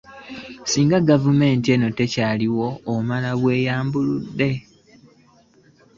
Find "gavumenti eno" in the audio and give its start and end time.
1.09-1.89